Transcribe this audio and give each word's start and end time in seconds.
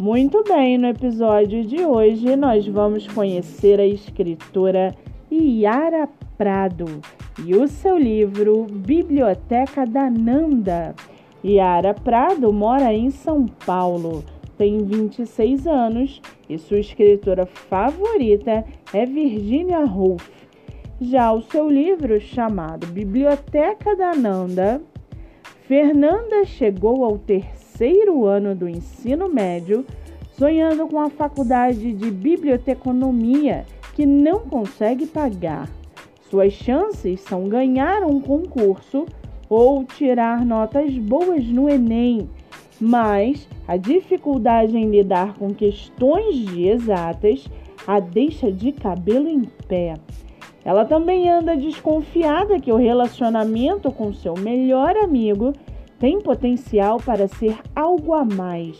Muito 0.00 0.42
bem, 0.44 0.78
no 0.78 0.86
episódio 0.86 1.62
de 1.62 1.84
hoje 1.84 2.34
nós 2.34 2.66
vamos 2.66 3.06
conhecer 3.06 3.78
a 3.78 3.84
escritora 3.84 4.96
Yara 5.30 6.08
Prado 6.38 6.86
e 7.44 7.54
o 7.54 7.68
seu 7.68 7.98
livro 7.98 8.64
Biblioteca 8.64 9.84
da 9.84 10.08
Nanda. 10.08 10.94
Yara 11.44 11.92
Prado 11.92 12.50
mora 12.50 12.94
em 12.94 13.10
São 13.10 13.44
Paulo, 13.44 14.24
tem 14.56 14.78
26 14.86 15.66
anos 15.66 16.22
e 16.48 16.56
sua 16.56 16.78
escritora 16.78 17.44
favorita 17.44 18.64
é 18.94 19.04
Virginia 19.04 19.80
Woolf. 19.80 20.26
Já 20.98 21.30
o 21.30 21.42
seu 21.42 21.68
livro, 21.68 22.18
chamado 22.18 22.86
Biblioteca 22.86 23.94
da 23.94 24.14
Nanda, 24.14 24.80
Fernanda 25.68 26.46
chegou 26.46 27.04
ao 27.04 27.18
terceiro 27.18 27.59
ano 28.26 28.54
do 28.54 28.68
ensino 28.68 29.28
médio 29.28 29.84
sonhando 30.32 30.86
com 30.86 31.00
a 31.00 31.10
faculdade 31.10 31.92
de 31.92 32.10
biblioteconomia 32.10 33.66
que 33.94 34.06
não 34.06 34.40
consegue 34.40 35.06
pagar. 35.06 35.68
Suas 36.30 36.52
chances 36.52 37.20
são 37.20 37.48
ganhar 37.48 38.02
um 38.02 38.20
concurso 38.20 39.04
ou 39.48 39.84
tirar 39.84 40.44
notas 40.44 40.96
boas 40.96 41.44
no 41.44 41.68
Enem, 41.68 42.30
mas 42.80 43.48
a 43.66 43.76
dificuldade 43.76 44.76
em 44.76 44.90
lidar 44.90 45.36
com 45.36 45.52
questões 45.52 46.36
de 46.36 46.68
exatas 46.68 47.46
a 47.86 47.98
deixa 47.98 48.50
de 48.50 48.72
cabelo 48.72 49.28
em 49.28 49.42
pé. 49.66 49.94
Ela 50.64 50.84
também 50.84 51.28
anda 51.28 51.56
desconfiada 51.56 52.60
que 52.60 52.72
o 52.72 52.76
relacionamento 52.76 53.90
com 53.90 54.12
seu 54.12 54.34
melhor 54.34 54.96
amigo 54.96 55.52
tem 56.00 56.18
potencial 56.18 56.98
para 56.98 57.28
ser 57.28 57.58
algo 57.76 58.14
a 58.14 58.24
mais, 58.24 58.76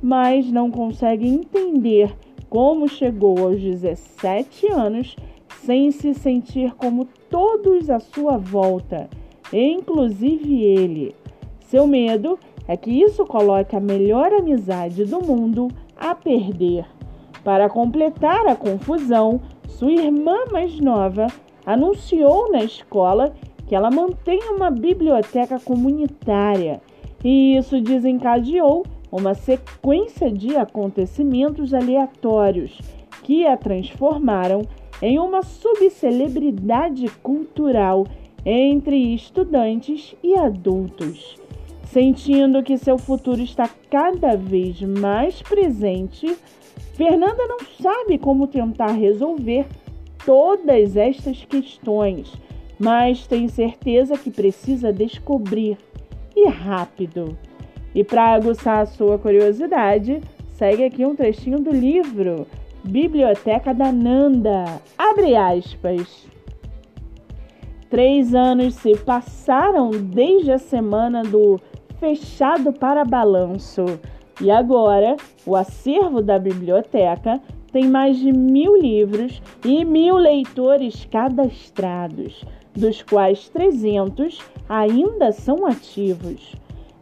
mas 0.00 0.50
não 0.50 0.70
consegue 0.70 1.28
entender 1.28 2.14
como 2.48 2.88
chegou 2.88 3.36
aos 3.38 3.60
17 3.60 4.68
anos 4.68 5.16
sem 5.64 5.90
se 5.90 6.14
sentir 6.14 6.72
como 6.76 7.04
todos 7.28 7.90
à 7.90 7.98
sua 7.98 8.38
volta, 8.38 9.10
inclusive 9.52 10.62
ele. 10.62 11.14
Seu 11.60 11.86
medo 11.86 12.38
é 12.68 12.76
que 12.76 12.90
isso 12.90 13.26
coloque 13.26 13.74
a 13.74 13.80
melhor 13.80 14.32
amizade 14.32 15.04
do 15.04 15.20
mundo 15.20 15.68
a 15.96 16.14
perder. 16.14 16.86
Para 17.42 17.68
completar 17.68 18.46
a 18.46 18.54
confusão, 18.54 19.40
sua 19.66 19.90
irmã 19.90 20.44
mais 20.52 20.78
nova 20.78 21.26
anunciou 21.66 22.52
na 22.52 22.62
escola 22.62 23.32
que 23.72 23.76
ela 23.76 23.90
mantém 23.90 24.38
uma 24.50 24.70
biblioteca 24.70 25.58
comunitária 25.58 26.82
e 27.24 27.56
isso 27.56 27.80
desencadeou 27.80 28.84
uma 29.10 29.32
sequência 29.32 30.30
de 30.30 30.54
acontecimentos 30.58 31.72
aleatórios 31.72 32.78
que 33.22 33.46
a 33.46 33.56
transformaram 33.56 34.60
em 35.00 35.18
uma 35.18 35.40
subcelebridade 35.40 37.08
cultural 37.22 38.06
entre 38.44 39.14
estudantes 39.14 40.14
e 40.22 40.34
adultos. 40.34 41.38
Sentindo 41.84 42.62
que 42.62 42.76
seu 42.76 42.98
futuro 42.98 43.40
está 43.40 43.70
cada 43.90 44.36
vez 44.36 44.82
mais 44.82 45.40
presente, 45.40 46.36
Fernanda 46.92 47.46
não 47.46 47.60
sabe 47.80 48.18
como 48.18 48.46
tentar 48.46 48.92
resolver 48.92 49.66
todas 50.26 50.94
estas 50.94 51.42
questões, 51.46 52.30
mas 52.82 53.26
tem 53.26 53.46
certeza 53.46 54.18
que 54.18 54.30
precisa 54.30 54.92
descobrir 54.92 55.78
e 56.34 56.48
rápido. 56.48 57.36
E 57.94 58.02
para 58.02 58.34
aguçar 58.34 58.80
a 58.80 58.86
sua 58.86 59.18
curiosidade, 59.18 60.20
segue 60.52 60.84
aqui 60.84 61.04
um 61.04 61.14
trechinho 61.14 61.60
do 61.60 61.70
livro 61.70 62.46
Biblioteca 62.82 63.72
da 63.72 63.92
Nanda. 63.92 64.64
Abre 64.98 65.36
aspas. 65.36 66.26
Três 67.88 68.34
anos 68.34 68.74
se 68.74 68.96
passaram 68.96 69.90
desde 69.90 70.50
a 70.50 70.58
semana 70.58 71.22
do 71.22 71.60
fechado 72.00 72.72
para 72.72 73.04
balanço 73.04 73.84
e 74.40 74.50
agora, 74.50 75.16
o 75.46 75.54
acervo 75.54 76.20
da 76.20 76.36
biblioteca 76.36 77.40
tem 77.72 77.88
mais 77.88 78.18
de 78.18 78.30
mil 78.32 78.76
livros 78.76 79.42
e 79.64 79.84
mil 79.84 80.16
leitores 80.16 81.06
cadastrados, 81.10 82.44
dos 82.74 83.02
quais 83.02 83.48
300 83.48 84.38
ainda 84.68 85.32
são 85.32 85.66
ativos. 85.66 86.54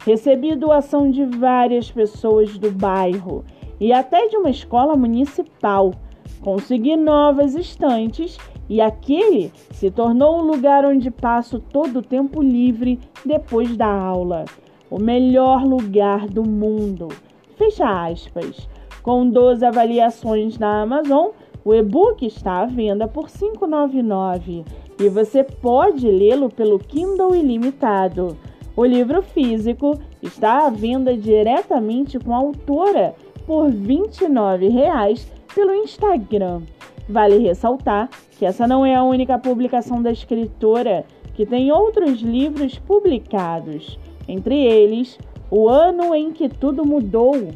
Recebi 0.07 0.55
doação 0.57 1.11
de 1.11 1.25
várias 1.25 1.91
pessoas 1.91 2.57
do 2.57 2.71
bairro 2.71 3.45
e 3.79 3.93
até 3.93 4.29
de 4.29 4.37
uma 4.37 4.51
escola 4.51 4.97
municipal. 4.97 5.93
Consegui 6.41 6.97
novas 6.97 7.55
estantes 7.55 8.39
e 8.69 8.81
aquele 8.81 9.53
se 9.73 9.91
tornou 9.91 10.39
um 10.39 10.43
lugar 10.43 10.85
onde 10.87 11.11
passo 11.11 11.59
todo 11.59 11.99
o 11.99 12.03
tempo 12.03 12.41
livre 12.41 12.99
depois 13.27 13.77
da 13.77 13.93
aula 13.93 14.45
o 14.91 14.99
melhor 14.99 15.65
lugar 15.65 16.27
do 16.27 16.43
mundo. 16.43 17.09
Fecha 17.57 18.07
aspas. 18.07 18.69
Com 19.03 19.29
12 19.29 19.65
avaliações 19.65 20.59
na 20.59 20.83
Amazon, 20.83 21.31
o 21.65 21.75
e-book 21.75 22.27
está 22.27 22.61
à 22.61 22.67
venda 22.67 23.09
por 23.09 23.25
R$ 23.25 23.31
5,99 23.31 24.65
e 24.99 25.09
você 25.09 25.43
pode 25.43 26.07
lê-lo 26.07 26.51
pelo 26.51 26.79
Kindle 26.79 27.35
Ilimitado. 27.35 28.37
O 28.77 28.85
livro 28.85 29.23
físico 29.23 29.99
está 30.23 30.67
à 30.67 30.71
venda 30.71 31.17
diretamente 31.17 32.19
com 32.19 32.35
a 32.35 32.39
autora 32.39 33.15
por 33.47 33.67
R$ 33.67 33.73
29,00 33.73 35.27
pelo 35.55 35.75
Instagram. 35.75 36.63
Vale 37.09 37.39
ressaltar 37.39 38.09
que 38.39 38.47
essa 38.47 38.67
não 38.67 38.87
é 38.87 38.95
a 38.95 39.03
única 39.03 39.39
publicação 39.39 40.01
da 40.03 40.13
escritora, 40.13 41.05
que 41.35 41.45
tem 41.45 41.73
outros 41.73 42.21
livros 42.21 42.79
publicados 42.79 43.99
entre 44.29 44.63
eles 44.63 45.19
O 45.51 45.69
Ano 45.69 46.15
em 46.15 46.31
que 46.31 46.49
Tudo 46.49 46.87
Mudou, 46.87 47.49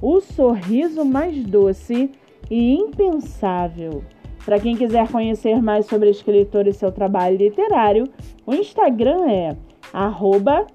O 0.00 0.20
Sorriso 0.20 1.04
Mais 1.04 1.44
Doce 1.44 2.08
e 2.50 2.74
Impensável. 2.74 4.02
Para 4.44 4.60
quem 4.60 4.76
quiser 4.76 5.10
conhecer 5.10 5.60
mais 5.62 5.86
sobre 5.86 6.08
a 6.08 6.10
escritora 6.10 6.68
e 6.68 6.72
seu 6.72 6.90
trabalho 6.92 7.36
literário, 7.36 8.04
o 8.46 8.54
Instagram 8.54 9.28
é 9.28 9.56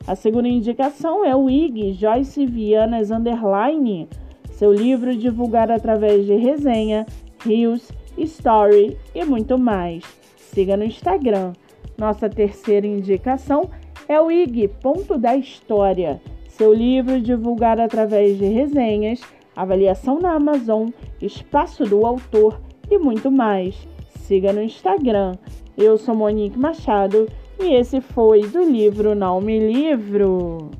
A 0.07 0.15
segunda 0.15 0.49
indicação 0.49 1.25
é 1.25 1.35
o 1.35 1.51
IG 1.51 1.93
Joyce 1.93 2.47
Vianas 2.47 3.11
Underline. 3.11 4.09
Seu 4.53 4.73
livro 4.73 5.17
divulgado 5.17 5.73
através 5.73 6.25
de 6.25 6.35
resenha, 6.37 7.05
rios, 7.45 7.91
story 8.17 8.97
e 9.15 9.25
muito 9.25 9.59
mais 9.59 10.03
siga 10.59 10.77
no 10.77 10.85
Instagram. 10.85 11.53
Nossa 11.97 12.29
terceira 12.29 12.85
indicação 12.85 13.71
é 14.09 14.21
o 14.21 14.29
IG 14.29 14.67
Ponto 14.83 15.17
da 15.17 15.37
História, 15.37 16.21
seu 16.59 16.75
livro 16.75 17.21
divulgado 17.21 17.81
através 17.81 18.37
de 18.37 18.45
resenhas, 18.47 19.21
avaliação 19.55 20.19
na 20.19 20.33
Amazon, 20.33 20.89
espaço 21.23 21.85
do 21.85 22.05
autor 22.05 22.61
e 22.91 22.99
muito 22.99 23.31
mais. 23.31 23.87
Siga 24.09 24.53
no 24.53 24.61
Instagram. 24.61 25.37
Eu 25.77 25.97
sou 25.97 26.17
Monique 26.17 26.59
Machado 26.59 27.29
e 27.61 27.75
esse 27.75 28.01
foi 28.01 28.41
do 28.43 28.61
livro 28.61 29.15
Não 29.15 29.41
Me 29.41 29.73
Livro. 29.73 30.73